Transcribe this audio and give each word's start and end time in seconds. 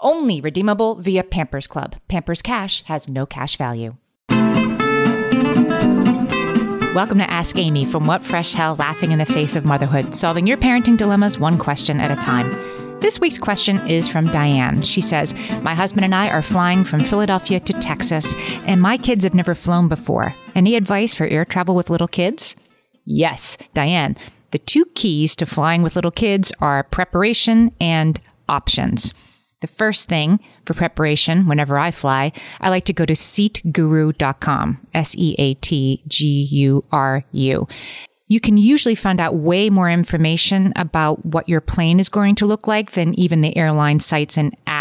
Only 0.00 0.40
redeemable 0.40 0.94
via 0.94 1.24
Pampers 1.24 1.66
Club. 1.66 1.96
Pampers 2.06 2.40
Cash 2.40 2.84
has 2.84 3.08
no 3.08 3.26
cash 3.26 3.56
value. 3.56 3.96
Welcome 6.94 7.18
to 7.18 7.28
Ask 7.28 7.58
Amy 7.58 7.84
from 7.84 8.06
What 8.06 8.24
Fresh 8.24 8.52
Hell 8.52 8.76
Laughing 8.76 9.10
in 9.10 9.18
the 9.18 9.26
Face 9.26 9.56
of 9.56 9.64
Motherhood, 9.64 10.14
solving 10.14 10.46
your 10.46 10.56
parenting 10.56 10.96
dilemmas 10.96 11.36
one 11.36 11.58
question 11.58 11.98
at 11.98 12.16
a 12.16 12.20
time. 12.20 13.00
This 13.00 13.18
week's 13.18 13.38
question 13.38 13.84
is 13.88 14.06
from 14.08 14.26
Diane. 14.28 14.82
She 14.82 15.00
says, 15.00 15.34
My 15.62 15.74
husband 15.74 16.04
and 16.04 16.14
I 16.14 16.30
are 16.30 16.42
flying 16.42 16.84
from 16.84 17.00
Philadelphia 17.00 17.58
to 17.58 17.72
Texas, 17.72 18.36
and 18.66 18.80
my 18.80 18.98
kids 18.98 19.24
have 19.24 19.34
never 19.34 19.56
flown 19.56 19.88
before. 19.88 20.32
Any 20.54 20.76
advice 20.76 21.12
for 21.12 21.26
air 21.26 21.44
travel 21.44 21.74
with 21.74 21.90
little 21.90 22.06
kids? 22.06 22.54
Yes, 23.04 23.58
Diane. 23.74 24.16
The 24.52 24.58
two 24.58 24.86
keys 24.94 25.34
to 25.36 25.46
flying 25.46 25.82
with 25.82 25.96
little 25.96 26.12
kids 26.12 26.52
are 26.60 26.84
preparation 26.84 27.72
and 27.80 28.20
options. 28.48 29.12
The 29.60 29.66
first 29.66 30.08
thing 30.08 30.38
for 30.64 30.74
preparation, 30.74 31.48
whenever 31.48 31.78
I 31.78 31.90
fly, 31.90 32.32
I 32.60 32.68
like 32.68 32.84
to 32.84 32.92
go 32.92 33.04
to 33.04 33.14
seatguru.com, 33.14 34.86
S 34.94 35.16
E 35.18 35.34
A 35.38 35.54
T 35.54 36.04
G 36.06 36.48
U 36.50 36.84
R 36.92 37.24
U. 37.32 37.66
You 38.28 38.40
can 38.40 38.56
usually 38.56 38.94
find 38.94 39.20
out 39.20 39.34
way 39.34 39.70
more 39.70 39.90
information 39.90 40.74
about 40.76 41.24
what 41.24 41.48
your 41.48 41.62
plane 41.62 41.98
is 41.98 42.10
going 42.10 42.34
to 42.36 42.46
look 42.46 42.68
like 42.68 42.92
than 42.92 43.18
even 43.18 43.40
the 43.40 43.56
airline 43.56 44.00
sites 44.00 44.36
and 44.36 44.54
apps 44.66 44.77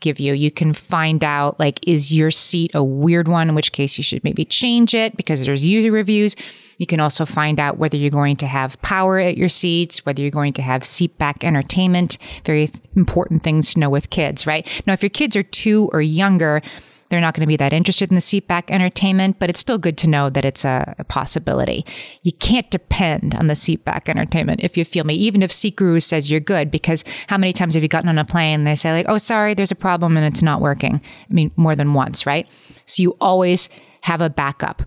give 0.00 0.18
you. 0.20 0.34
You 0.34 0.50
can 0.50 0.72
find 0.72 1.22
out, 1.24 1.58
like, 1.58 1.86
is 1.86 2.12
your 2.12 2.30
seat 2.30 2.74
a 2.74 2.82
weird 2.82 3.28
one? 3.28 3.48
In 3.48 3.54
which 3.54 3.72
case 3.72 3.98
you 3.98 4.04
should 4.04 4.24
maybe 4.24 4.44
change 4.44 4.94
it 4.94 5.16
because 5.16 5.44
there's 5.44 5.64
user 5.64 5.92
reviews. 5.92 6.36
You 6.78 6.86
can 6.86 7.00
also 7.00 7.24
find 7.24 7.58
out 7.58 7.78
whether 7.78 7.96
you're 7.96 8.10
going 8.10 8.36
to 8.36 8.46
have 8.46 8.80
power 8.82 9.18
at 9.18 9.36
your 9.36 9.48
seats, 9.48 10.06
whether 10.06 10.22
you're 10.22 10.30
going 10.30 10.52
to 10.54 10.62
have 10.62 10.84
seat 10.84 11.18
back 11.18 11.42
entertainment. 11.42 12.18
Very 12.44 12.70
important 12.96 13.42
things 13.42 13.74
to 13.74 13.80
know 13.80 13.90
with 13.90 14.10
kids, 14.10 14.46
right? 14.46 14.66
Now, 14.86 14.92
if 14.92 15.02
your 15.02 15.10
kids 15.10 15.34
are 15.34 15.42
two 15.42 15.90
or 15.92 16.00
younger, 16.00 16.62
they're 17.08 17.20
not 17.20 17.34
going 17.34 17.42
to 17.42 17.46
be 17.46 17.56
that 17.56 17.72
interested 17.72 18.10
in 18.10 18.14
the 18.14 18.20
seat 18.20 18.46
back 18.46 18.70
entertainment, 18.70 19.38
but 19.38 19.48
it's 19.48 19.60
still 19.60 19.78
good 19.78 19.96
to 19.98 20.06
know 20.06 20.28
that 20.30 20.44
it's 20.44 20.64
a, 20.64 20.94
a, 20.98 21.04
possibility. 21.04 21.84
You 22.22 22.32
can't 22.32 22.70
depend 22.70 23.34
on 23.34 23.46
the 23.46 23.54
seat 23.54 23.84
back 23.84 24.08
entertainment 24.08 24.60
if 24.62 24.76
you 24.76 24.84
feel 24.84 25.04
me, 25.04 25.14
even 25.14 25.42
if 25.42 25.52
Seat 25.52 25.76
Guru 25.76 26.00
says 26.00 26.30
you're 26.30 26.40
good, 26.40 26.70
because 26.70 27.04
how 27.28 27.38
many 27.38 27.52
times 27.52 27.74
have 27.74 27.82
you 27.82 27.88
gotten 27.88 28.08
on 28.08 28.18
a 28.18 28.24
plane 28.24 28.60
and 28.60 28.66
they 28.66 28.74
say 28.74 28.92
like, 28.92 29.06
oh, 29.08 29.18
sorry, 29.18 29.54
there's 29.54 29.70
a 29.70 29.76
problem 29.76 30.16
and 30.16 30.26
it's 30.26 30.42
not 30.42 30.60
working? 30.60 31.00
I 31.30 31.32
mean, 31.32 31.50
more 31.56 31.74
than 31.74 31.94
once, 31.94 32.26
right? 32.26 32.46
So 32.84 33.02
you 33.02 33.16
always 33.20 33.68
have 34.02 34.20
a 34.20 34.30
backup 34.30 34.82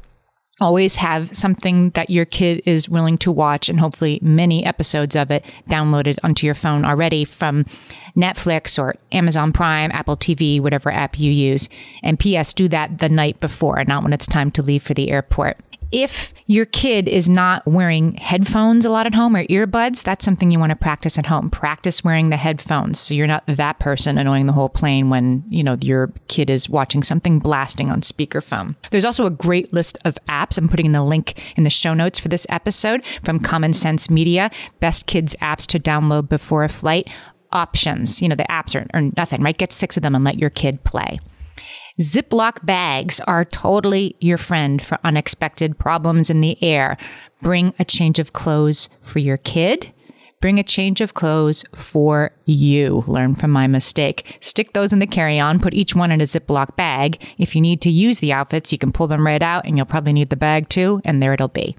always 0.60 0.98
have 0.98 1.30
something 1.30 1.90
that 1.92 2.10
your 2.10 2.26
kid 2.26 2.62
is 2.66 2.90
willing 2.90 3.18
to 3.20 3.32
watch 3.32 3.70
and 3.70 3.80
hopefully 3.80 4.20
many 4.22 4.66
episodes 4.66 5.16
of 5.16 5.32
it 5.32 5.46
downloaded 5.70 6.18
onto 6.24 6.46
your 6.46 6.56
phone 6.56 6.86
already 6.86 7.26
from 7.26 7.66
Netflix 8.16 8.78
or 8.78 8.96
Amazon 9.12 9.54
Prime, 9.54 9.92
Apple 9.92 10.18
TV, 10.18 10.60
whatever 10.60 10.92
app 10.92 11.18
you 11.18 11.32
use. 11.32 11.70
And 12.04 12.20
PS, 12.20 12.54
do 12.54 12.68
that 12.68 13.00
the 13.00 13.10
night 13.10 13.40
before, 13.40 13.84
not 13.86 14.04
when 14.04 14.14
it's 14.14 14.28
time 14.28 14.52
to 14.52 14.62
leave 14.62 14.84
for 14.84 14.94
the 14.94 15.10
airport 15.10 15.58
if 15.92 16.34
your 16.48 16.66
kid 16.66 17.08
is 17.08 17.30
not 17.30 17.66
wearing 17.66 18.16
headphones 18.16 18.86
a 18.86 18.90
lot 18.90 19.06
at 19.06 19.14
home 19.14 19.36
or 19.36 19.46
earbuds, 19.46 20.04
that's 20.04 20.24
something 20.26 20.52
you 20.52 20.60
want 20.60 20.72
to 20.72 20.76
practice 20.76 21.18
at 21.18 21.26
home. 21.26 21.50
Practice 21.50 22.04
wearing 22.04 22.30
the 22.30 22.38
headphones 22.38 23.00
so 23.00 23.14
you're 23.14 23.28
not 23.28 23.44
that 23.48 23.80
person 23.80 24.18
annoying 24.18 24.48
the 24.48 24.54
whole 24.54 24.70
plane 24.70 25.10
when, 25.10 25.44
you 25.50 25.64
know, 25.64 25.78
your 25.82 26.12
kid 26.28 26.50
is 26.50 26.70
watching 26.70 27.04
something 27.04 27.40
blasting 27.40 27.90
on 27.90 28.02
speakerphone. 28.02 28.76
There's 28.90 29.06
also 29.06 29.26
a 29.26 29.32
great 29.32 29.74
list 29.74 29.98
of 30.06 30.18
apps. 30.28 30.58
I'm 30.58 30.70
putting 30.70 30.88
in 30.88 30.92
the 30.92 31.04
link 31.04 31.40
in 31.58 31.64
the 31.64 31.70
show 31.70 31.94
notes 31.94 32.20
for 32.20 32.28
this 32.28 32.48
episode 32.50 33.06
from 33.24 33.40
Common 33.40 33.74
Sense 33.74 34.10
Media, 34.10 34.50
best 34.80 35.08
kids 35.08 35.36
apps 35.42 35.66
to 35.68 35.80
download 35.80 36.30
before 36.30 36.64
a 36.64 36.70
flight. 36.70 37.10
Options, 37.54 38.22
you 38.22 38.30
know, 38.30 38.36
the 38.36 38.46
apps 38.46 38.80
are, 38.80 38.88
are 38.94 39.12
nothing, 39.18 39.42
right? 39.44 39.58
Get 39.58 39.74
six 39.74 39.98
of 39.98 40.04
them 40.04 40.16
and 40.16 40.24
let 40.24 40.40
your 40.40 40.50
kid 40.50 40.86
play. 40.86 41.20
Ziploc 42.00 42.66
bags 42.66 43.20
are 43.22 43.46
totally 43.46 44.16
your 44.20 44.38
friend 44.38 44.82
for 44.82 44.98
unexpected 45.04 45.78
problems 45.78 46.30
in 46.30 46.42
the 46.42 46.62
air. 46.64 46.98
Bring 47.42 47.74
a 47.78 47.86
change 47.86 48.20
of 48.20 48.34
clothes 48.34 48.90
for 49.02 49.20
your 49.20 49.38
kid. 49.38 49.94
Bring 50.40 50.58
a 50.58 50.64
change 50.64 51.02
of 51.02 51.14
clothes 51.14 51.64
for 51.76 52.32
you. 52.46 53.04
Learn 53.06 53.36
from 53.36 53.52
my 53.52 53.68
mistake. 53.68 54.38
Stick 54.42 54.74
those 54.74 54.92
in 54.92 54.98
the 54.98 55.06
carry 55.06 55.40
on, 55.40 55.60
put 55.60 55.76
each 55.76 55.96
one 55.96 56.12
in 56.12 56.20
a 56.20 56.24
Ziploc 56.24 56.76
bag. 56.76 57.24
If 57.38 57.56
you 57.56 57.62
need 57.62 57.80
to 57.82 57.92
use 57.92 58.20
the 58.20 58.34
outfits, 58.34 58.72
you 58.72 58.80
can 58.80 58.92
pull 58.92 59.06
them 59.06 59.26
right 59.26 59.44
out 59.44 59.66
and 59.66 59.78
you'll 59.78 59.86
probably 59.86 60.14
need 60.14 60.32
the 60.32 60.36
bag 60.36 60.68
too, 60.70 61.00
and 61.06 61.22
there 61.22 61.34
it'll 61.34 61.48
be. 61.48 61.78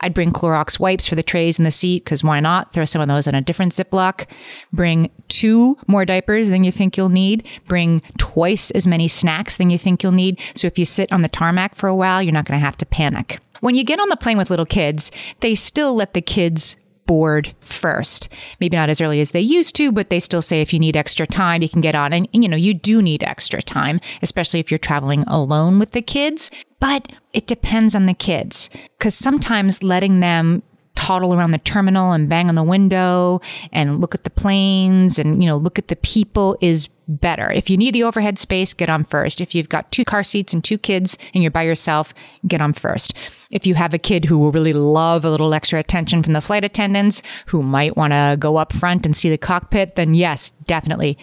I'd 0.00 0.14
bring 0.14 0.32
Clorox 0.32 0.78
wipes 0.78 1.06
for 1.06 1.14
the 1.14 1.22
trays 1.22 1.58
in 1.58 1.64
the 1.64 1.70
seat 1.70 2.04
because 2.04 2.24
why 2.24 2.40
not? 2.40 2.72
Throw 2.72 2.84
some 2.84 3.02
of 3.02 3.08
those 3.08 3.26
in 3.26 3.34
a 3.34 3.42
different 3.42 3.72
Ziploc. 3.72 4.26
Bring 4.72 5.10
two 5.28 5.76
more 5.86 6.04
diapers 6.04 6.50
than 6.50 6.64
you 6.64 6.72
think 6.72 6.96
you'll 6.96 7.08
need. 7.08 7.46
Bring 7.66 8.00
twice 8.18 8.70
as 8.70 8.86
many 8.86 9.08
snacks 9.08 9.56
than 9.56 9.70
you 9.70 9.78
think 9.78 10.02
you'll 10.02 10.12
need. 10.12 10.40
So 10.54 10.66
if 10.66 10.78
you 10.78 10.84
sit 10.84 11.12
on 11.12 11.22
the 11.22 11.28
tarmac 11.28 11.74
for 11.74 11.88
a 11.88 11.94
while, 11.94 12.22
you're 12.22 12.32
not 12.32 12.46
going 12.46 12.58
to 12.58 12.64
have 12.64 12.76
to 12.78 12.86
panic. 12.86 13.40
When 13.60 13.74
you 13.74 13.84
get 13.84 14.00
on 14.00 14.08
the 14.08 14.16
plane 14.16 14.38
with 14.38 14.48
little 14.48 14.66
kids, 14.66 15.12
they 15.40 15.54
still 15.54 15.94
let 15.94 16.14
the 16.14 16.22
kids 16.22 16.76
board 17.10 17.52
first. 17.58 18.28
Maybe 18.60 18.76
not 18.76 18.88
as 18.88 19.00
early 19.00 19.20
as 19.20 19.32
they 19.32 19.40
used 19.40 19.74
to, 19.74 19.90
but 19.90 20.10
they 20.10 20.20
still 20.20 20.40
say 20.40 20.60
if 20.60 20.72
you 20.72 20.78
need 20.78 20.96
extra 20.96 21.26
time, 21.26 21.60
you 21.60 21.68
can 21.68 21.80
get 21.80 21.96
on. 21.96 22.12
And, 22.12 22.28
you 22.30 22.48
know, 22.48 22.56
you 22.56 22.72
do 22.72 23.02
need 23.02 23.24
extra 23.24 23.60
time, 23.60 23.98
especially 24.22 24.60
if 24.60 24.70
you're 24.70 24.78
traveling 24.78 25.24
alone 25.24 25.80
with 25.80 25.90
the 25.90 26.02
kids. 26.02 26.52
But 26.78 27.12
it 27.32 27.48
depends 27.48 27.96
on 27.96 28.06
the 28.06 28.14
kids 28.14 28.70
because 28.96 29.16
sometimes 29.16 29.82
letting 29.82 30.20
them 30.20 30.62
toddle 31.00 31.32
around 31.32 31.52
the 31.52 31.58
terminal 31.58 32.12
and 32.12 32.28
bang 32.28 32.50
on 32.50 32.56
the 32.56 32.62
window 32.62 33.40
and 33.72 34.02
look 34.02 34.14
at 34.14 34.24
the 34.24 34.30
planes 34.30 35.18
and, 35.18 35.42
you 35.42 35.48
know, 35.48 35.56
look 35.56 35.78
at 35.78 35.88
the 35.88 35.96
people 35.96 36.58
is 36.60 36.88
better. 37.08 37.50
If 37.50 37.70
you 37.70 37.78
need 37.78 37.94
the 37.94 38.02
overhead 38.02 38.38
space, 38.38 38.74
get 38.74 38.90
on 38.90 39.04
first. 39.04 39.40
If 39.40 39.54
you've 39.54 39.70
got 39.70 39.90
two 39.90 40.04
car 40.04 40.22
seats 40.22 40.52
and 40.52 40.62
two 40.62 40.76
kids 40.76 41.16
and 41.32 41.42
you're 41.42 41.50
by 41.50 41.62
yourself, 41.62 42.12
get 42.46 42.60
on 42.60 42.74
first. 42.74 43.16
If 43.50 43.66
you 43.66 43.76
have 43.76 43.94
a 43.94 43.98
kid 43.98 44.26
who 44.26 44.38
will 44.38 44.52
really 44.52 44.74
love 44.74 45.24
a 45.24 45.30
little 45.30 45.54
extra 45.54 45.80
attention 45.80 46.22
from 46.22 46.34
the 46.34 46.42
flight 46.42 46.64
attendants, 46.64 47.22
who 47.46 47.62
might 47.62 47.96
want 47.96 48.12
to 48.12 48.36
go 48.38 48.58
up 48.58 48.70
front 48.70 49.06
and 49.06 49.16
see 49.16 49.30
the 49.30 49.38
cockpit, 49.38 49.96
then 49.96 50.14
yes, 50.14 50.52
definitely 50.66 51.16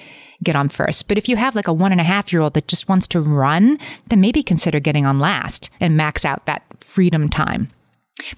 get 0.44 0.56
on 0.56 0.70
first. 0.70 1.08
But 1.08 1.20
if 1.20 1.30
you 1.30 1.36
have 1.36 1.56
like 1.56 1.68
a 1.68 1.74
one 1.74 1.92
and 1.92 2.02
a 2.02 2.04
half 2.04 2.34
year 2.34 2.42
old 2.42 2.56
that 2.56 2.68
just 2.68 2.90
wants 2.90 3.08
to 3.10 3.22
run, 3.22 3.78
then 4.08 4.22
maybe 4.22 4.42
consider 4.42 4.80
getting 4.80 5.06
on 5.06 5.20
last 5.20 5.70
and 5.80 5.96
max 5.96 6.26
out 6.26 6.48
that 6.48 6.64
freedom 6.80 7.30
time. 7.30 7.70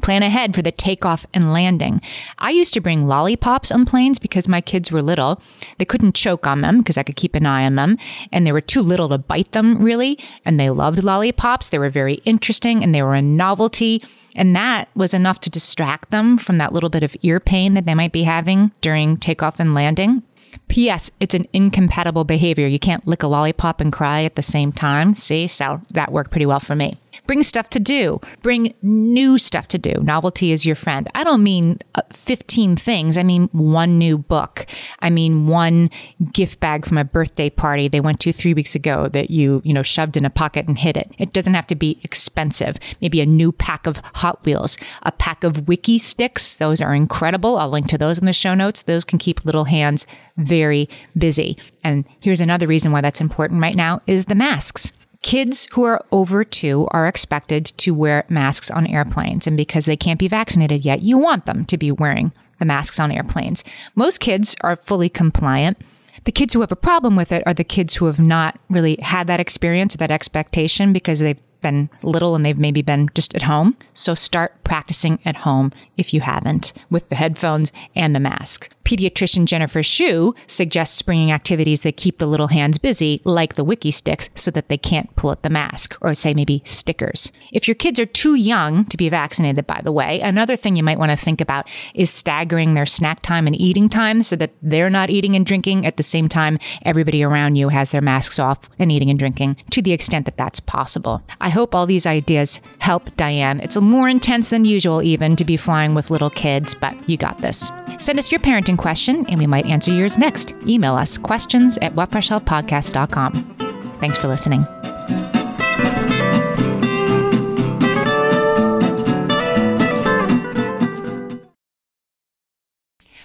Plan 0.02 0.24
ahead 0.24 0.54
for 0.56 0.62
the 0.62 0.72
takeoff 0.72 1.26
and 1.34 1.54
landing. 1.54 2.02
I 2.38 2.52
used 2.52 2.74
to 2.74 2.82
bring 2.82 3.08
lollipops 3.08 3.72
on 3.72 3.86
planes 3.86 4.20
because 4.20 4.48
my 4.48 4.62
kids 4.62 4.92
were 4.92 5.02
little. 5.02 5.42
They 5.78 5.86
couldn't 5.86 6.16
choke 6.16 6.46
on 6.46 6.62
them 6.62 6.80
because 6.80 6.98
I 6.98 7.04
could 7.04 7.16
keep 7.16 7.36
an 7.36 7.46
eye 7.46 7.66
on 7.66 7.76
them, 7.76 7.98
and 8.32 8.46
they 8.46 8.52
were 8.52 8.62
too 8.62 8.82
little 8.82 9.10
to 9.10 9.18
bite 9.18 9.54
them 9.54 9.82
really. 9.84 10.20
And 10.44 10.60
they 10.60 10.70
loved 10.70 11.04
lollipops. 11.04 11.70
They 11.70 11.80
were 11.80 11.90
very 11.90 12.16
interesting 12.26 12.84
and 12.84 12.94
they 12.94 13.02
were 13.02 13.16
a 13.16 13.22
novelty. 13.22 14.04
And 14.36 14.56
that 14.56 14.90
was 14.96 15.14
enough 15.14 15.40
to 15.42 15.50
distract 15.50 16.12
them 16.12 16.38
from 16.38 16.58
that 16.58 16.74
little 16.74 16.90
bit 16.90 17.04
of 17.04 17.16
ear 17.24 17.40
pain 17.40 17.74
that 17.74 17.86
they 17.86 17.96
might 17.96 18.12
be 18.12 18.24
having 18.24 18.72
during 18.82 19.18
takeoff 19.18 19.60
and 19.60 19.74
landing. 19.74 20.24
P.S. 20.68 21.12
It's 21.20 21.36
an 21.36 21.48
incompatible 21.54 22.24
behavior. 22.24 22.68
You 22.68 22.80
can't 22.80 23.08
lick 23.08 23.24
a 23.24 23.28
lollipop 23.28 23.82
and 23.82 23.92
cry 23.92 24.24
at 24.24 24.36
the 24.36 24.42
same 24.42 24.72
time. 24.72 25.14
See, 25.14 25.48
so 25.48 25.82
that 25.92 26.12
worked 26.12 26.32
pretty 26.32 26.46
well 26.46 26.60
for 26.60 26.76
me. 26.76 26.98
Bring 27.30 27.44
stuff 27.44 27.70
to 27.70 27.80
do. 27.80 28.20
Bring 28.42 28.74
new 28.82 29.38
stuff 29.38 29.68
to 29.68 29.78
do. 29.78 29.94
Novelty 30.02 30.52
is 30.52 30.66
your 30.66 30.76
friend. 30.76 31.08
I 31.14 31.24
don't 31.24 31.44
mean 31.44 31.78
uh, 31.94 32.02
15 32.12 32.76
things. 32.76 33.20
I 33.20 33.22
mean 33.22 33.50
one 33.52 34.00
new 34.00 34.18
book. 34.18 34.66
I 34.98 35.12
mean 35.12 35.46
one 35.46 35.92
gift 36.34 36.60
bag 36.60 36.88
from 36.88 36.98
a 36.98 37.04
birthday 37.04 37.52
party 37.52 37.88
they 37.88 38.00
went 38.00 38.20
to 38.22 38.32
three 38.32 38.56
weeks 38.56 38.74
ago 38.74 39.10
that 39.10 39.30
you, 39.30 39.62
you 39.64 39.76
know, 39.76 39.84
shoved 39.84 40.18
in 40.18 40.26
a 40.26 40.32
pocket 40.32 40.68
and 40.68 40.80
hid 40.80 40.98
it. 40.98 41.12
It 41.20 41.32
doesn't 41.32 41.54
have 41.54 41.68
to 41.68 41.76
be 41.76 42.00
expensive. 42.02 42.80
Maybe 43.00 43.22
a 43.22 43.28
new 43.28 43.52
pack 43.52 43.86
of 43.86 44.02
Hot 44.16 44.44
Wheels, 44.44 44.80
a 45.04 45.12
pack 45.12 45.44
of 45.44 45.68
Wikki 45.68 45.98
Stix. 45.98 46.58
Those 46.58 46.82
are 46.82 46.96
incredible. 46.96 47.60
I'll 47.60 47.70
link 47.70 47.90
to 47.90 47.98
those 48.00 48.18
in 48.18 48.26
the 48.26 48.34
show 48.34 48.56
notes. 48.56 48.82
Those 48.82 49.06
can 49.06 49.20
keep 49.20 49.46
little 49.46 49.66
hands 49.66 50.08
very 50.38 50.90
busy. 51.16 51.60
And 51.84 52.06
here's 52.22 52.42
another 52.42 52.66
reason 52.66 52.92
why 52.92 53.02
that's 53.02 53.22
important 53.22 53.62
right 53.62 53.76
now 53.76 54.02
is 54.08 54.26
the 54.26 54.34
masks. 54.34 54.94
Kids 55.22 55.68
who 55.74 55.84
are 55.84 56.06
over 56.12 56.46
two 56.46 56.88
are 56.92 57.06
expected 57.06 57.66
to 57.66 57.94
wear 57.94 58.26
masks 58.30 58.72
on 58.72 58.88
airplanes. 58.88 59.48
And 59.48 59.58
because 59.58 59.86
they 59.86 59.98
can't 59.98 60.20
be 60.20 60.30
vaccinated 60.30 60.86
yet, 60.86 61.02
you 61.02 61.18
want 61.18 61.46
them 61.46 61.66
to 61.66 61.78
be 61.78 61.92
wearing 61.92 62.32
the 62.58 62.66
masks 62.66 63.00
on 63.00 63.12
airplanes. 63.12 63.64
Most 63.96 64.20
kids 64.20 64.56
are 64.62 64.76
fully 64.76 65.10
compliant. 65.10 65.78
The 66.24 66.32
kids 66.32 66.54
who 66.54 66.62
have 66.62 66.72
a 66.72 66.78
problem 66.78 67.16
with 67.16 67.32
it 67.32 67.44
are 67.46 67.54
the 67.54 67.64
kids 67.64 67.96
who 67.96 68.06
have 68.06 68.20
not 68.20 68.60
really 68.70 68.98
had 69.02 69.28
that 69.28 69.40
experience, 69.40 69.96
or 69.96 69.98
that 70.00 70.12
expectation, 70.12 70.94
because 70.94 71.20
they've 71.20 71.40
been 71.62 71.90
little 72.04 72.36
and 72.36 72.46
they've 72.46 72.58
maybe 72.58 72.82
been 72.82 73.10
just 73.14 73.36
at 73.36 73.42
home. 73.42 73.76
So 73.94 74.14
start 74.14 74.64
practicing 74.64 75.20
at 75.26 75.38
home 75.38 75.74
if 75.98 76.14
you 76.14 76.22
haven't 76.22 76.72
with 76.90 77.10
the 77.10 77.16
headphones 77.16 77.74
and 77.96 78.16
the 78.16 78.20
mask. 78.22 78.74
Pediatrician 78.90 79.46
Jennifer 79.46 79.84
Shu 79.84 80.34
suggests 80.48 81.04
bringing 81.04 81.32
activities 81.32 81.84
that 81.84 81.96
keep 81.96 82.18
the 82.18 82.26
little 82.26 82.48
hands 82.48 82.80
busy, 82.80 83.22
like 83.24 83.54
the 83.54 83.64
Wikki 83.64 83.92
Stix, 83.92 84.32
so 84.34 84.50
that 84.50 84.68
they 84.68 84.80
can't 84.80 85.16
pull 85.16 85.32
at 85.32 85.44
the 85.44 85.50
mask, 85.52 85.96
or 86.02 86.16
say 86.16 86.34
maybe 86.34 86.64
stickers. 86.66 87.32
If 87.52 87.68
your 87.68 87.76
kids 87.76 88.00
are 88.00 88.08
too 88.08 88.34
young 88.34 88.86
to 88.86 88.98
be 88.98 89.08
vaccinated, 89.08 89.68
by 89.68 89.82
the 89.84 89.92
way, 89.92 90.20
another 90.22 90.56
thing 90.56 90.76
you 90.76 90.82
might 90.82 90.98
want 90.98 91.12
to 91.12 91.18
think 91.18 91.40
about 91.40 91.68
is 91.94 92.10
staggering 92.10 92.74
their 92.74 92.88
snack 92.88 93.22
time 93.22 93.46
and 93.46 93.56
eating 93.56 93.90
time 93.90 94.24
so 94.24 94.36
that 94.38 94.54
they're 94.64 94.90
not 94.90 95.12
eating 95.12 95.36
and 95.36 95.46
drinking 95.46 95.86
at 95.86 95.98
the 95.98 96.02
same 96.02 96.28
time 96.28 96.58
everybody 96.82 97.22
around 97.22 97.58
you 97.58 97.70
has 97.70 97.92
their 97.92 98.02
masks 98.02 98.40
off 98.40 98.72
and 98.80 98.92
eating 98.92 99.12
and 99.12 99.20
drinking 99.20 99.56
to 99.70 99.84
the 99.84 99.94
extent 99.94 100.26
that 100.26 100.38
that's 100.38 100.60
possible. 100.60 101.22
I 101.40 101.50
hope 101.50 101.76
all 101.76 101.86
these 101.86 102.08
ideas 102.08 102.60
help 102.80 103.16
Diane. 103.18 103.60
It's 103.60 103.78
more 103.78 104.10
intense 104.10 104.50
than 104.50 104.66
usual, 104.66 105.04
even 105.04 105.36
to 105.36 105.46
be 105.46 105.58
flying 105.58 105.94
with 105.94 106.10
little 106.10 106.32
kids, 106.32 106.74
but 106.74 106.96
you 107.08 107.18
got 107.18 107.38
this. 107.44 107.70
Send 108.00 108.18
us 108.18 108.32
your 108.32 108.40
parenting 108.40 108.79
question, 108.80 109.26
and 109.28 109.38
we 109.38 109.46
might 109.46 109.68
answer 109.68 109.92
yours 109.92 110.18
next. 110.18 110.56
Email 110.66 110.96
us 110.96 111.18
questions 111.18 111.78
at 111.80 111.94
whatfreshhellpodcast.com. 111.94 113.56
Thanks 114.00 114.18
for 114.18 114.28
listening. 114.28 114.66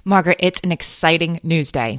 Margaret, 0.04 0.36
it's 0.40 0.60
an 0.60 0.70
exciting 0.70 1.40
news 1.42 1.72
day. 1.72 1.98